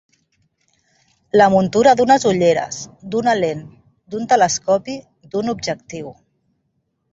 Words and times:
La 1.41 1.47
muntura 1.55 1.93
d'unes 1.99 2.25
ulleres, 2.31 2.79
d'una 3.15 3.37
lent, 3.43 3.63
d'un 4.15 4.27
telescopi, 4.35 4.99
d'un 5.35 5.55
objectiu. 5.57 6.13